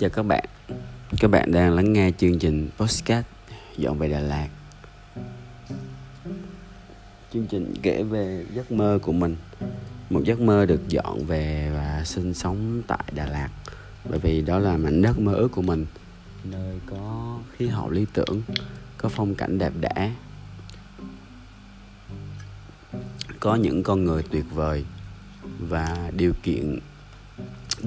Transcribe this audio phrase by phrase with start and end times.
[0.00, 0.44] chào các bạn.
[1.18, 3.26] Các bạn đang lắng nghe chương trình Postcard
[3.76, 4.48] Dọn về Đà Lạt.
[7.32, 9.36] Chương trình kể về giấc mơ của mình.
[10.10, 13.48] Một giấc mơ được dọn về và sinh sống tại Đà Lạt.
[14.10, 15.86] Bởi vì đó là mảnh đất mơ ước của mình.
[16.44, 18.42] Nơi có khí hậu lý tưởng,
[18.98, 20.12] Có phong cảnh đẹp đẽ,
[23.40, 24.84] Có những con người tuyệt vời
[25.58, 26.78] Và điều kiện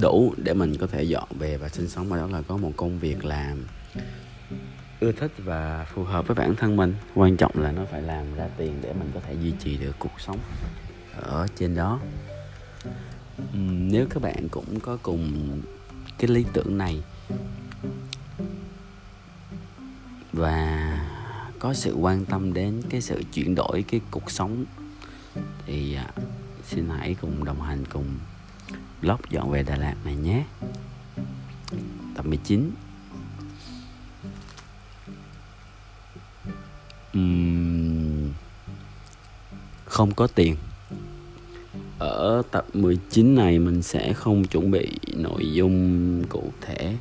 [0.01, 2.71] đủ để mình có thể dọn về và sinh sống và đó là có một
[2.77, 3.65] công việc làm
[4.99, 6.95] ưa thích và phù hợp với bản thân mình.
[7.15, 9.95] Quan trọng là nó phải làm ra tiền để mình có thể duy trì được
[9.99, 10.39] cuộc sống
[11.21, 11.99] ở trên đó.
[13.53, 15.61] Nếu các bạn cũng có cùng
[16.17, 17.03] cái lý tưởng này
[20.33, 20.99] và
[21.59, 24.65] có sự quan tâm đến cái sự chuyển đổi cái cuộc sống,
[25.65, 26.11] thì à,
[26.67, 28.05] xin hãy cùng đồng hành cùng
[29.03, 30.43] blog dọn về Đà Lạt này nhé.
[32.15, 32.71] Tập 19
[37.17, 38.31] uhm,
[39.85, 40.55] Không có tiền.
[41.99, 46.97] Ở tập 19 này mình sẽ không chuẩn bị nội dung cụ thể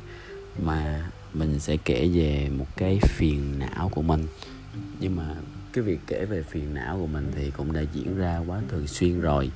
[0.63, 4.27] Mà mình sẽ kể về một cái phiền não của mình.
[4.99, 5.35] Nhưng mà
[5.73, 8.87] cái việc kể về phiền não của mình thì cũng đã diễn ra quá thường
[8.87, 9.51] xuyên rồi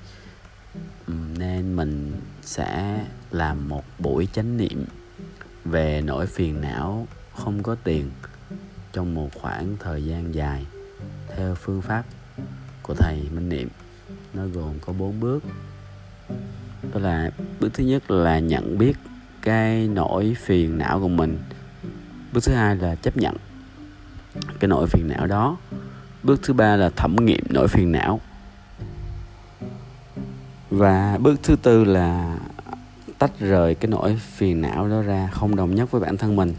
[1.38, 3.02] nên mình sẽ
[3.32, 4.86] làm một buổi chánh niệm
[5.66, 8.12] về nỗi phiền não không có tiền
[8.94, 10.66] trong một khoảng thời gian dài
[11.36, 12.04] theo phương pháp
[12.84, 13.70] của thầy minh niệm.
[14.34, 15.44] Nó gồm có bốn bước.
[16.94, 18.94] Đó là bước thứ nhất là nhận biết
[19.42, 21.38] cái nỗi phiền não của mình.
[22.34, 23.36] Bước thứ hai là chấp nhận
[24.60, 25.58] cái nỗi phiền não đó.
[26.24, 28.22] Bước thứ ba là thẩm nghiệm nỗi phiền não
[30.70, 32.38] và bước thứ tư là
[33.20, 36.54] tách rời cái nỗi phiền não đó ra không đồng nhất với bản thân mình.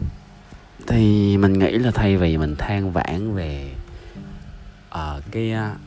[0.87, 3.71] Thì mình nghĩ là thay vì mình than vãn về
[4.87, 5.77] uh, cái uh,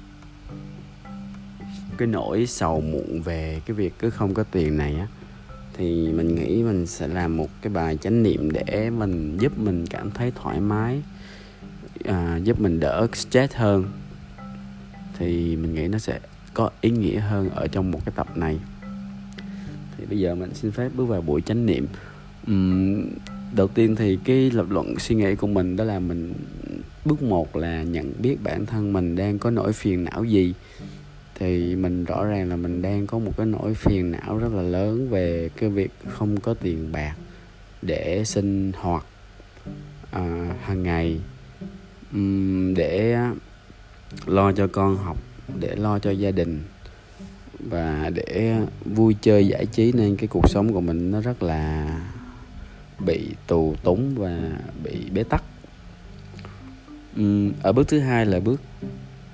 [1.99, 5.07] cái nỗi sầu muộn về cái việc cứ không có tiền này á
[5.75, 9.87] thì mình nghĩ mình sẽ làm một cái bài chánh niệm để mình giúp mình
[9.87, 11.03] cảm thấy thoải mái
[12.05, 13.85] à, giúp mình đỡ stress hơn.
[15.19, 16.21] Thì mình nghĩ nó sẽ
[16.55, 18.59] có ý nghĩa hơn ở trong một cái tập này.
[19.97, 21.87] Thì bây giờ mình xin phép bước vào buổi chánh niệm.
[22.51, 23.05] Uhm,
[23.55, 26.33] đầu tiên thì cái lập luận suy nghĩ của mình đó là mình
[27.05, 30.55] bước một là nhận biết bản thân mình đang có nỗi phiền não gì.
[31.35, 34.63] Thì mình rõ ràng là mình đang có một cái nỗi phiền não rất là
[34.63, 37.15] lớn về cái việc không có tiền bạc
[37.83, 39.05] để sinh hoạt
[40.11, 41.21] à, hàng ngày.
[42.13, 43.17] Um, để
[44.27, 45.17] lo cho con học
[45.61, 46.63] để lo cho gia đình
[47.59, 51.87] và để vui chơi giải trí nên cái cuộc sống của mình nó rất là
[53.07, 54.39] bị tù túng và
[54.85, 55.45] bị bế tắc.
[57.63, 58.61] Ở bước thứ hai là bước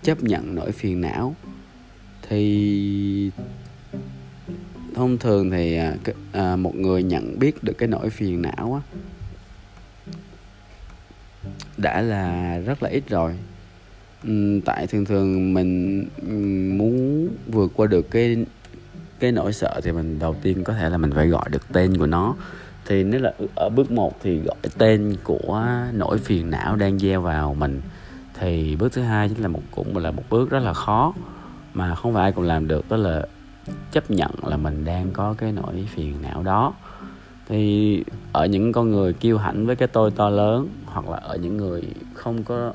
[0.03, 1.35] chấp nhận nỗi phiền não.
[2.29, 3.31] Thì
[4.95, 5.95] thông thường thì à,
[6.33, 8.81] à, một người nhận biết được cái nỗi phiền não á
[11.77, 13.35] đã là rất là ít rồi.
[14.25, 16.33] Ừ, tại thường thường mình ừ,
[16.77, 18.45] muốn vượt qua được cái
[19.19, 21.97] cái nỗi sợ thì mình đầu tiên có thể là mình phải gọi được tên
[21.99, 22.35] của nó.
[22.87, 27.21] Thì nếu là ở bước 1 thì gọi tên của nỗi phiền não đang gieo
[27.21, 27.81] vào mình.
[28.41, 31.15] Thì bước thứ hai chính là một, cũng là một bước rất là khó,
[31.75, 33.27] mà không phải ai cũng làm được, đó là
[33.93, 36.75] chấp nhận là mình đang có cái nỗi phiền não đó.
[37.49, 41.37] Thì ở những con người kiêu hãnh với cái tôi to lớn hoặc là ở
[41.37, 41.83] những người
[42.15, 42.73] không có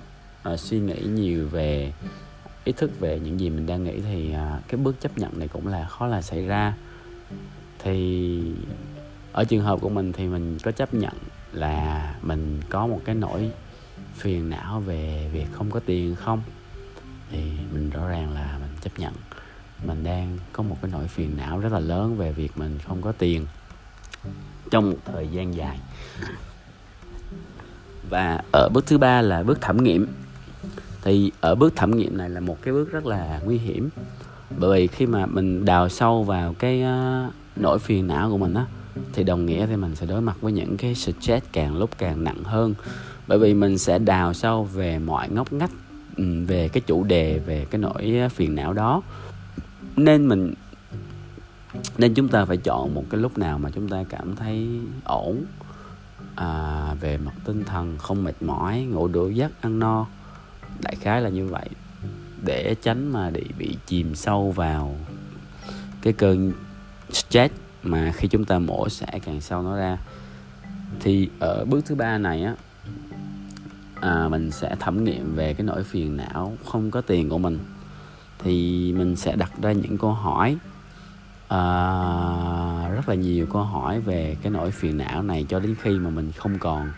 [0.50, 1.94] uh, suy nghĩ nhiều về
[2.64, 5.48] ý thức về những gì mình đang nghĩ thì uh, cái bước chấp nhận này
[5.48, 6.74] cũng là khó là xảy ra.
[7.80, 8.42] Thì
[9.34, 11.14] ở trường hợp của mình thì mình có chấp nhận
[11.52, 13.52] là mình có một cái nỗi
[14.14, 16.42] phiền não về việc không có tiền không?
[17.32, 19.14] Thì mình rõ ràng là mình chấp nhận.
[19.86, 23.02] Mình đang có một cái nỗi phiền não rất là lớn về việc mình không
[23.02, 23.46] có tiền
[24.72, 25.80] trong một thời gian dài.
[28.10, 30.08] Và ở bước thứ ba là bước thẩm nghiệm
[31.04, 33.90] thì ở bước thẩm nghiệm này là một cái bước rất là nguy hiểm.
[34.58, 38.54] Bởi vì khi mà mình đào sâu vào cái uh, nỗi phiền não của mình
[38.54, 38.66] á
[39.14, 42.24] thì đồng nghĩa thì mình sẽ đối mặt với những cái stress càng lúc càng
[42.24, 42.74] nặng hơn.
[43.28, 45.72] Bởi vì mình sẽ đào sâu về mọi ngóc ngách
[46.18, 49.02] ừ, về cái chủ đề về cái nỗi ờ, phiền não đó.
[49.96, 50.54] Nên mình
[51.98, 54.68] nên chúng ta phải chọn một cái lúc nào mà chúng ta cảm thấy
[55.04, 55.44] ổn
[56.36, 60.06] à, về mặt tinh thần không mệt mỏi ngủ đủ giấc ăn no
[60.84, 61.70] đại khái là như vậy.
[62.46, 64.96] Để tránh mà bị bị chìm sâu vào
[66.02, 66.54] cái cơn
[67.12, 67.54] stress
[67.84, 69.98] mà khi chúng ta mổ sẽ càng sâu nó ra.
[71.00, 72.56] Thì ở bước thứ ba này á
[74.02, 77.60] à, mình sẽ thẩm nghiệm về cái nỗi phiền não không có tiền của mình.
[78.40, 80.58] Thì mình sẽ đặt ra những câu hỏi
[81.48, 81.60] à,
[82.96, 86.10] rất là nhiều câu hỏi về cái nỗi phiền não này cho đến khi mà
[86.10, 86.92] mình không còn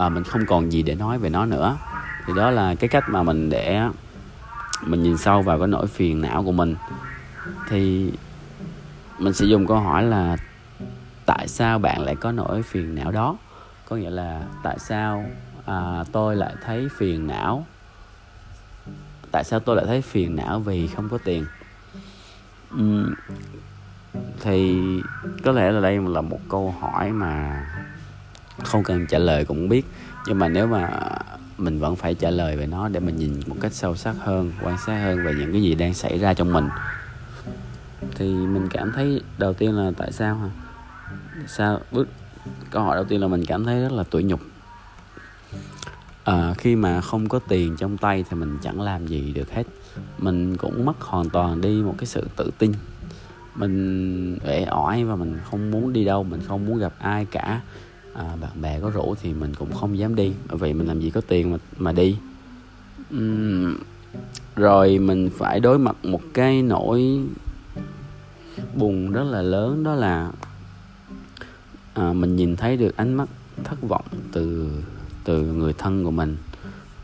[0.00, 1.76] à, mình không còn gì để nói về nó nữa.
[2.26, 3.80] Thì đó là cái cách mà mình để
[4.86, 6.74] mình nhìn sâu vào cái nỗi phiền não của mình.
[7.68, 8.12] Thì
[9.18, 10.36] mình sẽ dùng câu hỏi là
[11.26, 13.36] tại sao bạn lại có nỗi phiền não đó?
[13.88, 15.24] Có nghĩa là tại sao
[15.66, 17.66] à, tôi lại thấy phiền não?
[19.30, 21.46] Tại sao tôi lại thấy phiền não vì không có tiền?
[22.74, 23.14] Uhm,
[24.40, 24.80] thì
[25.44, 27.64] có lẽ là đây là một câu hỏi mà
[28.64, 29.86] không cần trả lời cũng biết.
[30.26, 30.90] Nhưng mà nếu mà
[31.58, 34.52] mình vẫn phải trả lời về nó để mình nhìn một cách sâu sắc hơn
[34.62, 36.68] quan sát hơn về những cái gì đang xảy ra trong mình.
[38.14, 40.48] Thì mình cảm thấy đầu tiên là tại sao hả?
[41.46, 42.08] Sao bước
[42.70, 44.40] câu hỏi đầu tiên là mình cảm thấy rất là tủi nhục.
[46.24, 49.64] À, khi mà không có tiền trong tay thì mình chẳng làm gì được hết.
[50.18, 52.72] Mình cũng mất hoàn toàn đi một cái sự tự tin.
[53.54, 57.60] Mình uể oải và mình không muốn đi đâu mình không muốn gặp ai cả
[58.20, 61.00] à, bạn bè có rủ thì mình cũng không dám đi bởi vì mình làm
[61.00, 62.16] gì có tiền mà mà đi.
[63.16, 63.76] Uhm,
[64.56, 67.20] rồi mình phải đối mặt một cái nỗi
[68.74, 70.32] buồn rất là lớn đó là
[71.94, 73.28] à, mình nhìn thấy được ánh mắt
[73.64, 74.70] thất vọng từ
[75.24, 76.36] từ người thân của mình.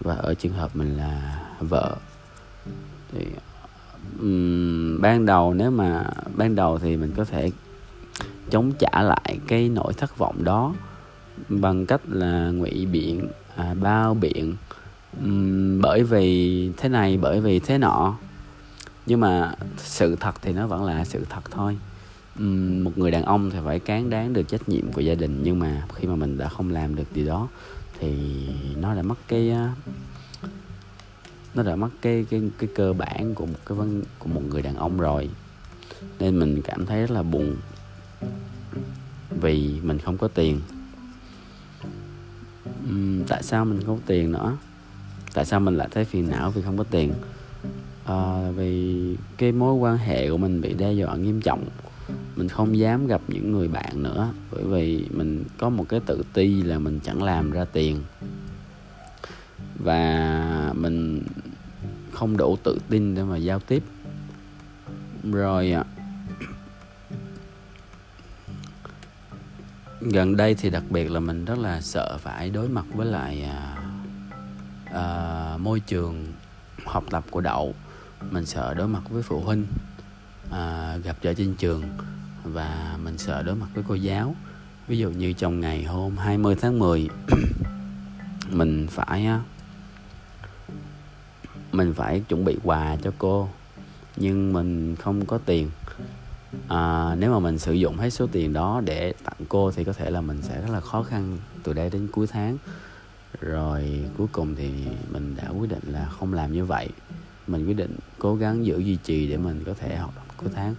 [0.00, 1.96] Và ở trường hợp mình là vợ
[3.12, 3.26] thì
[4.20, 7.50] um, ban đầu nếu mà ban đầu thì mình có thể
[8.50, 10.74] chống trả lại cái nỗi thất vọng đó
[11.48, 14.56] bằng cách là ngụy biện à, bao biện.
[15.24, 18.16] Um, bởi vì thế này bởi vì thế nọ.
[19.06, 21.78] Nhưng mà sự thật thì nó vẫn là sự thật thôi.
[22.38, 25.40] Um, một người đàn ông thì phải cán đáng được trách nhiệm của gia đình
[25.42, 27.48] nhưng mà khi mà mình đã không làm được điều đó
[27.98, 28.12] thì
[28.76, 29.52] nó đã mất cái
[31.54, 34.62] nó đã mất cái cái cái cơ bản của một cái vấn của một người
[34.62, 35.28] đàn ông rồi.
[36.18, 37.56] Nên mình cảm thấy rất là buồn
[39.40, 40.60] vì mình không có tiền
[42.88, 44.56] uhm, tại sao mình không có tiền nữa?
[45.34, 47.12] Tại sao mình lại thấy phiền não vì không có tiền?
[48.04, 51.64] À, vì cái mối quan hệ của mình bị đe dọa nghiêm trọng.
[52.36, 56.22] Mình không dám gặp những người bạn nữa bởi vì mình có một cái tự
[56.32, 58.02] ti là mình chẳng làm ra tiền.
[59.78, 61.22] Và mình
[62.12, 63.82] không đủ tự tin để mà giao tiếp.
[65.32, 65.74] Rồi
[70.12, 73.42] gần đây thì đặc biệt là mình rất là sợ phải đối mặt với lại
[73.42, 73.76] à,
[74.84, 76.32] à, môi trường
[76.84, 77.74] học tập của đậu.
[78.30, 79.66] Mình sợ đối mặt với phụ huynh
[80.50, 81.82] à, gặp trở trên trường
[82.44, 84.34] và mình sợ đối mặt với cô giáo.
[84.88, 87.08] Ví dụ như trong ngày hôm 20 tháng 10
[88.50, 89.28] mình phải
[91.72, 93.48] mình phải chuẩn bị quà cho cô
[94.16, 95.70] nhưng mình không có tiền
[96.69, 99.93] à, nếu mà mình sử dụng hết số tiền đó để tặng cô thì có
[99.93, 102.58] thể là mình sẽ rất là khó khăn từ đây đến cuối tháng.
[103.40, 104.70] Rồi cuối cùng thì
[105.10, 106.88] mình đã quyết định là không làm như vậy.
[107.47, 110.50] Mình quyết định cố gắng giữ duy trì để mình có thể học động cuối
[110.54, 110.75] tháng.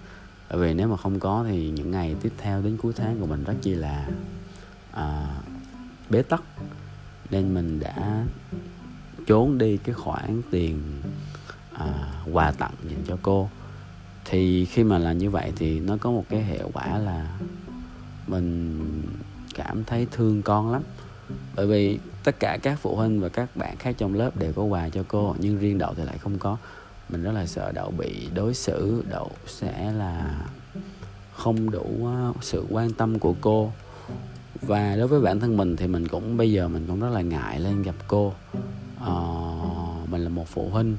[0.50, 3.26] Bởi vì nếu mà không có thì những ngày tiếp theo đến cuối tháng của
[3.26, 4.10] mình rất chi là
[4.92, 5.38] à,
[6.10, 6.42] bế tắc.
[7.30, 8.26] Nên mình đã
[9.26, 10.82] trốn đi cái khoản tiền
[11.74, 13.50] à, quà tặng dành cho cô
[14.30, 17.40] thì khi mà làm như vậy thì nó có một cái hệ quả là
[18.28, 18.80] mình
[19.56, 20.82] cảm thấy thương con lắm.
[21.56, 24.64] Bởi vì tất cả các phụ huynh và các bạn khác trong lớp đều có
[24.64, 26.58] quà cho cô nhưng riêng đậu thì lại không có.
[27.10, 30.46] Mình rất là sợ đậu bị đối xử đậu sẽ là
[31.34, 33.72] không đủ ờ, sự quan tâm của cô.
[34.62, 37.22] Và đối với bản thân mình thì mình cũng bây giờ mình cũng rất là
[37.22, 38.34] ngại lên gặp cô.
[39.00, 39.34] Ờ,
[40.12, 40.98] mình là một phụ huynh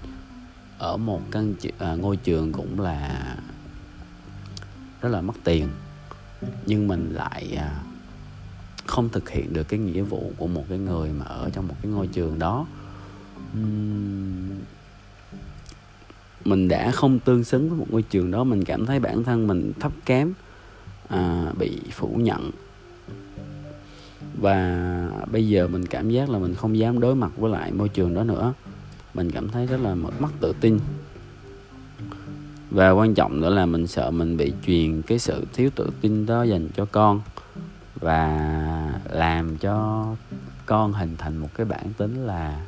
[0.79, 3.37] ở một căn à, ngôi trường cũng là
[5.01, 5.69] rất là mất tiền
[6.67, 7.83] nhưng mình lại à,
[8.87, 11.75] không thực hiện được cái nghĩa vụ của một cái người mà ở trong một
[11.83, 12.67] cái ngôi trường đó.
[13.61, 14.51] Uhm,
[16.45, 19.47] mình đã không tương xứng với một ngôi trường đó mình cảm thấy bản thân
[19.47, 20.33] mình thấp kém
[21.09, 22.51] à, bị phủ nhận.
[24.41, 24.89] Và
[25.33, 28.15] bây giờ mình cảm giác là mình không dám đối mặt với lại môi trường
[28.15, 28.53] đó nữa
[29.19, 30.79] mình cảm thấy rất là mất tự tin.
[32.71, 36.27] Và quan trọng nữa là mình sợ mình bị truyền cái sự thiếu tự tin
[36.27, 37.21] đó dành cho con
[38.01, 38.29] và
[39.11, 40.07] làm cho
[40.67, 42.67] con hình thành một cái bản tính là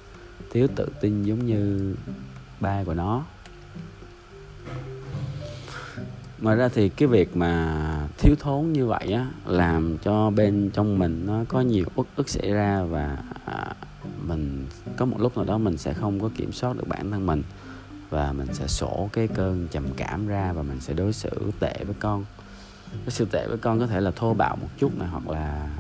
[0.51, 1.95] thiếu tự tin giống như
[2.61, 3.23] ba của nó.
[6.41, 10.99] Ngoài ra thì cái việc mà thiếu thốn như vậy á làm cho bên trong
[10.99, 13.75] mình nó có nhiều uất ức xảy ra và à,
[14.31, 17.27] mình có một lúc nào đó mình sẽ không có kiểm soát được bản thân
[17.27, 17.43] mình
[18.11, 21.85] và mình sẽ sổ cái cơn trầm cảm ra và mình sẽ đối xử tệ
[21.85, 22.25] với con.
[22.93, 25.71] Đối xử tệ với con có thể là thô bạo một chút này hoặc là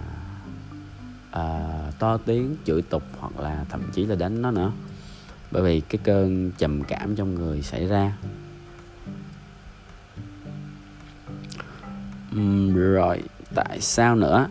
[1.30, 4.72] uh, to tiếng chửi tục hoặc là thậm chí là đánh nó nữa.
[5.50, 8.16] Bởi vì cái cơn trầm cảm trong người xảy ra.
[12.36, 13.22] Uhm, rồi
[13.54, 14.48] tại sao nữa?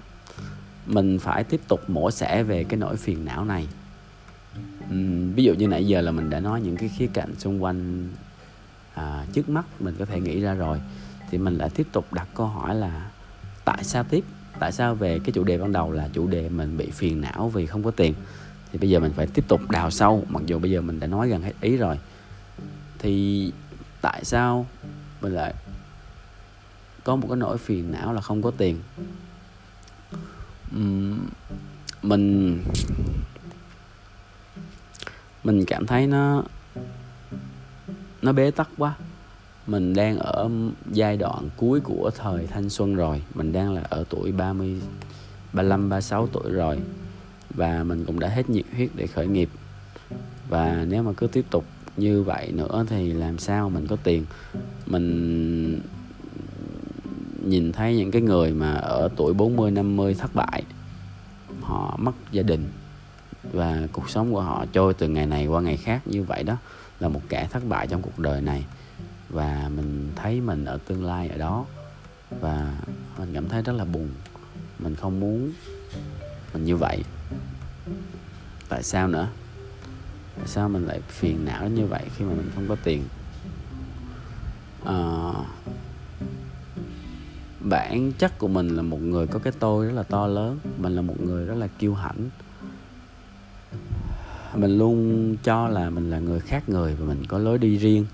[0.86, 3.68] Mình phải tiếp tục mổ xẻ về cái nỗi phiền não này
[4.92, 7.64] uhm, ví dụ như nãy giờ là mình đã nói những cái khía cạnh xung
[7.64, 8.10] quanh
[8.94, 10.82] à, trước mắt mình có thể nghĩ ra rồi.
[11.32, 13.12] Thì mình lại tiếp tục đặt câu hỏi là
[13.66, 14.24] tại sao tiếp?
[14.60, 17.50] Tại sao về cái chủ đề ban đầu là chủ đề mình bị phiền não
[17.50, 18.14] vì không có tiền?
[18.72, 21.08] Thì bây giờ mình phải tiếp tục đào sâu mặc dù bây giờ mình đã
[21.08, 22.00] nói gần hết ý rồi.
[23.00, 23.52] Thì
[24.02, 24.68] tại sao
[25.22, 25.54] mình lại
[27.04, 28.80] có một cái nỗi phiền não là không có tiền?
[30.76, 31.20] Uhm,
[32.02, 32.60] mình
[35.44, 36.44] mình cảm thấy nó
[38.22, 38.96] nó bế tắc quá.
[39.68, 40.50] Mình đang ở
[40.92, 43.24] giai đoạn cuối của thời thanh xuân rồi.
[43.36, 44.82] Mình đang là ở tuổi 30
[45.54, 46.80] 35 36 tuổi rồi.
[47.50, 49.50] Và mình cũng đã hết nhiệt huyết để khởi nghiệp.
[50.50, 51.66] Và nếu mà cứ tiếp tục
[51.98, 54.26] như vậy nữa thì làm sao mình có tiền?
[54.86, 55.82] Mình
[57.46, 60.64] nhìn thấy những cái người mà ở tuổi 40 50 thất bại,
[61.62, 62.68] họ mất gia đình
[63.44, 66.58] và cuộc sống của họ trôi từ ngày này qua ngày khác như vậy đó
[67.00, 68.66] là một kẻ thất bại trong cuộc đời này.
[69.30, 71.66] Và mình thấy mình ở tương lai ở đó.
[72.40, 72.78] Và
[73.18, 74.10] mình cảm thấy rất là buồn.
[74.80, 75.52] Mình không muốn
[76.54, 77.04] mình như vậy.
[78.70, 79.28] Tại sao nữa?
[80.38, 83.04] Tại sao mình lại phiền não như vậy khi mà mình không có tiền?
[84.86, 85.32] À,
[87.60, 90.60] bản chất của mình là một người có cái tôi rất là to lớn.
[90.78, 92.30] Mình là một người rất là kiêu hãnh
[94.56, 98.06] mình luôn cho là mình là người khác người và mình có lối đi riêng.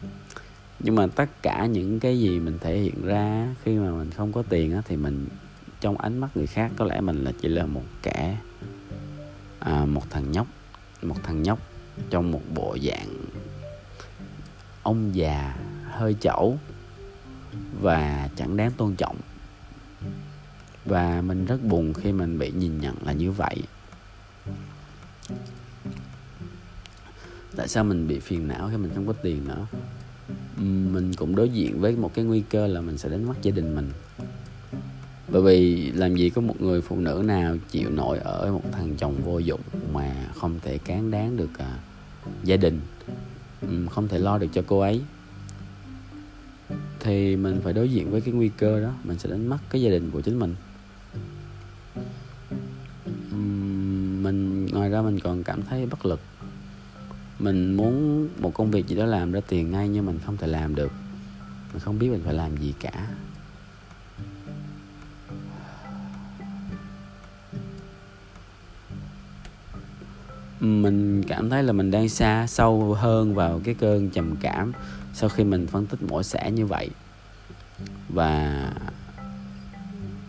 [0.80, 4.32] Nhưng mà tất cả những cái gì mình thể hiện ra khi mà mình không
[4.32, 5.27] có tiền á, thì mình
[5.82, 8.38] trong ánh mắt người khác có lẽ mình là chỉ là một kẻ
[9.60, 10.48] à, một thằng nhóc
[11.01, 11.60] một thằng nhóc
[12.10, 13.08] trong một bộ dạng
[14.84, 15.56] ông già
[15.92, 16.58] hơi chẩu
[17.82, 19.18] và chẳng đáng tôn trọng.
[20.86, 23.56] Và mình rất buồn khi mình bị nhìn nhận là như vậy.
[27.65, 29.65] Tại sao mình bị phiền não khi mình không có tiền nữa
[30.91, 33.51] mình cũng đối diện với một cái nguy cơ là mình sẽ đánh mất gia
[33.51, 33.89] đình mình.
[35.27, 38.95] Bởi vì làm gì có một người phụ nữ nào chịu nổi ở một thằng
[38.98, 39.60] chồng vô dụng
[39.93, 41.79] mà không thể cán đáng được à,
[42.43, 42.81] gia đình
[43.89, 45.01] không thể lo được cho cô ấy.
[47.00, 49.81] Thì mình phải đối diện với cái nguy cơ đó mình sẽ đánh mất cái
[49.81, 50.55] gia đình của chính mình.
[54.24, 56.19] Mình ngoài ra mình còn cảm thấy bất lực
[57.39, 60.48] mình muốn một công việc gì đó làm ra tiền ngay nhưng mình không thể
[60.48, 60.92] làm được.
[61.74, 63.08] Mình không biết mình phải làm gì cả.
[70.60, 74.74] Mình cảm thấy là mình đang xa sâu hơn vào cái cơn trầm cảm
[75.13, 76.89] sau khi mình phân tích mỗi xã như vậy.
[78.10, 78.72] Và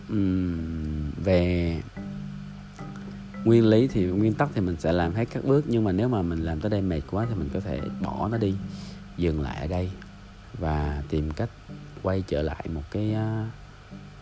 [0.09, 1.81] um, về
[3.43, 6.07] nguyên lý thì nguyên tắc thì mình sẽ làm hết các bước nhưng mà nếu
[6.07, 8.53] mà mình làm tới đây mệt quá thì mình có thể bỏ nó đi
[9.17, 9.91] dừng lại ở đây
[10.59, 11.49] và tìm cách
[12.03, 13.15] quay trở lại một cái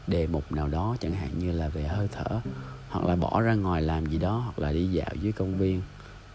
[0.07, 2.41] đề mục nào đó chẳng hạn như là về hơi thở
[2.89, 5.81] hoặc là bỏ ra ngoài làm gì đó hoặc là đi dạo dưới công viên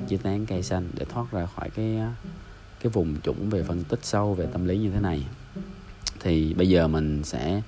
[0.07, 1.99] dưới tán cây xanh để thoát ra khỏi cái
[2.81, 5.27] cái vùng chủng về phân tích sâu về tâm lý như thế này.
[6.21, 7.63] Thì bây giờ mình sẽ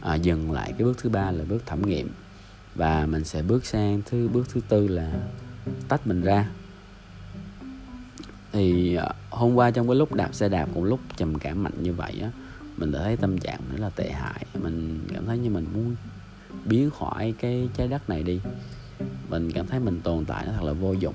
[0.00, 2.08] à, dừng lại cái bước thứ ba là bước thẩm nghiệm
[2.78, 5.12] và mình sẽ bước sang thứ, bước thứ tư là
[5.88, 6.48] tách mình ra.
[8.52, 11.72] Thì ờ, hôm qua trong cái lúc đạp xe đạp cũng lúc trầm cảm mạnh
[11.82, 12.30] như vậy á,
[12.76, 14.46] mình đã thấy tâm trạng rất là tệ hại.
[14.62, 15.96] Mình cảm thấy như mình muốn
[16.64, 18.40] biến khỏi cái trái đất này đi.
[19.28, 21.14] Mình cảm thấy mình tồn tại nó thật là vô dụng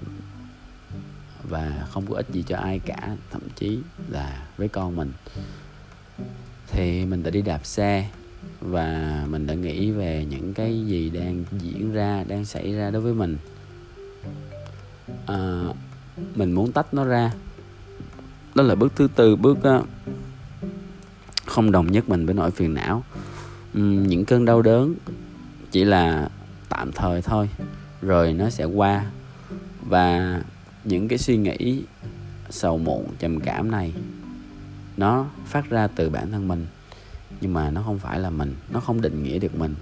[1.50, 3.80] và không có ích gì cho ai cả, thậm chí
[4.10, 5.12] là với con mình.
[6.68, 8.10] Thì mình đã đi đạp xe
[8.62, 13.02] và mình đã nghĩ về những cái gì đang diễn ra đang xảy ra đối
[13.02, 13.38] với mình.
[15.26, 15.64] À,
[16.36, 17.32] mình muốn tách nó ra.
[18.56, 19.86] Đó là bước thứ tư bước uh,
[21.46, 23.04] không đồng nhất mình với nỗi phiền não.
[23.78, 24.96] Uhm, những cơn đau đớn
[25.72, 26.30] chỉ là
[26.70, 27.50] tạm thời thôi
[28.02, 29.06] rồi nó sẽ qua.
[29.82, 30.42] Và
[30.84, 31.84] những cái suy nghĩ
[32.50, 33.94] sầu muộn trầm cảm này
[34.98, 36.66] nó phát ra từ bản thân mình
[37.42, 39.76] nhưng mà nó không phải là mình nó không định nghĩa được mình.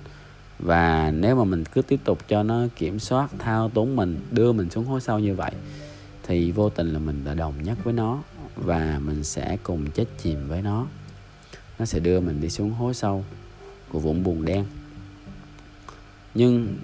[0.60, 4.52] Và nếu mà mình cứ tiếp tục cho nó kiểm soát thao túng mình đưa
[4.52, 5.52] mình xuống hố sâu như vậy
[6.24, 8.24] thì vô tình là mình đã đồng nhất với nó
[8.56, 10.88] và mình sẽ cùng chết chìm với nó.
[11.80, 13.26] Nó sẽ đưa mình đi xuống hố sâu
[13.92, 14.66] của vũng buồn đen.
[16.34, 16.78] Nhưng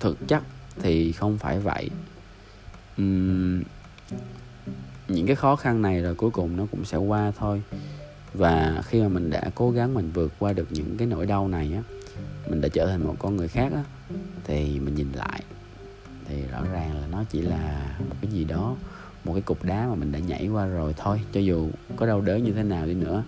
[0.00, 0.42] thực chất
[0.82, 1.90] thì không phải vậy.
[3.02, 3.62] Uhm,
[5.08, 7.62] những cái khó khăn này rồi cuối cùng nó cũng sẽ qua thôi
[8.34, 11.48] và khi mà mình đã cố gắng mình vượt qua được những cái nỗi đau
[11.48, 11.82] này á,
[12.48, 13.84] mình đã trở thành một con người khác á,
[14.44, 15.42] thì mình nhìn lại,
[16.28, 18.76] thì rõ ràng là nó chỉ là một cái gì đó,
[19.24, 21.20] một cái cục đá mà mình đã nhảy qua rồi thôi.
[21.32, 23.24] Cho dù có đau đớn như thế nào đi nữa,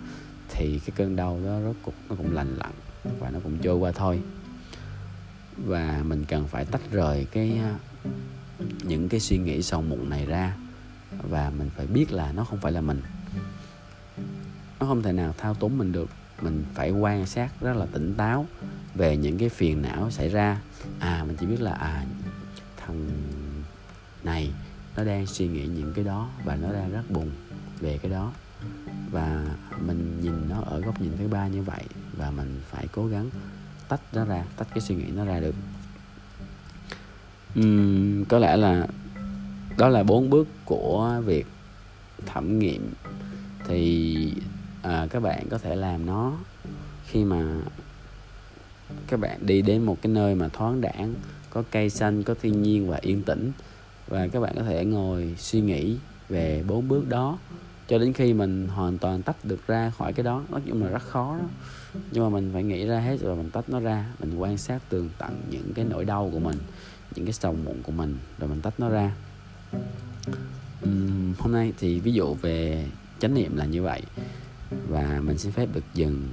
[0.48, 2.72] thì cái cơn đau đó rốt cục nó cũng lành lặn
[3.18, 4.20] và nó cũng trôi qua thôi.
[5.56, 7.60] Và mình cần phải tách rời cái
[8.82, 10.56] những cái suy nghĩ sầu muộn này ra
[11.22, 13.00] và mình phải biết là nó không phải là mình
[14.82, 16.10] nó không thể nào thao túng mình được.
[16.40, 18.46] Mình phải quan sát rất là tỉnh táo
[18.94, 20.60] về những cái phiền não xảy ra.
[20.98, 22.06] À mình chỉ biết là à
[22.76, 23.10] thằng
[24.24, 24.50] này
[24.96, 27.30] nó đang suy nghĩ những cái đó và nó đang rất buồn
[27.80, 28.32] về cái đó.
[29.10, 29.46] Và
[29.86, 31.84] mình nhìn nó ở góc nhìn thứ ba như vậy
[32.16, 33.30] và mình phải cố gắng
[33.88, 35.54] tách nó ra tách cái suy nghĩ nó ra được.
[37.60, 38.86] Uhm, có lẽ là
[39.78, 41.46] đó là bốn bước của việc
[42.26, 42.92] thẩm nghiệm.
[43.68, 44.34] Thì
[44.82, 46.32] à, các bạn có thể làm nó
[47.06, 47.60] khi mà
[49.06, 51.14] các bạn đi đến một cái nơi mà thoáng đãng
[51.50, 53.52] có cây xanh có thiên nhiên và yên tĩnh.
[54.08, 55.96] Và các bạn có thể ngồi suy nghĩ
[56.28, 57.38] về bốn bước đó
[57.88, 60.44] cho đến khi mình hoàn toàn tách được ra khỏi cái đó.
[60.48, 61.46] Nói chung là rất khó đó.
[62.10, 64.06] Nhưng mà mình phải nghĩ ra hết rồi mình tách nó ra.
[64.20, 66.56] Mình quan sát tường tận những cái nỗi đau của mình
[67.14, 69.14] những cái sầu muộn của mình rồi mình tách nó ra.
[70.88, 72.86] Uhm, hôm nay thì ví dụ về
[73.20, 74.02] chánh niệm là như vậy
[74.88, 76.28] và mình xin phép được dừng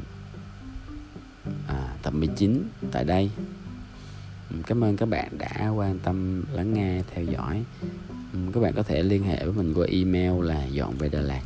[1.68, 3.32] à, tập 19 tại đây.
[4.66, 7.64] Cảm ơn các bạn đã quan tâm lắng nghe theo dõi.
[8.54, 11.44] Các bạn có thể liên hệ với mình qua email là dọn về Đà Lạt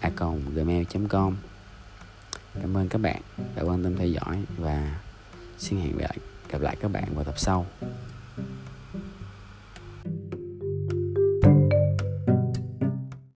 [0.00, 0.10] a
[0.54, 1.36] gmail.com
[2.54, 3.22] cảm ơn các bạn
[3.56, 5.00] đã quan tâm theo dõi và
[5.58, 6.18] xin hẹn gặp lại
[6.50, 7.66] gặp lại các bạn vào tập sau.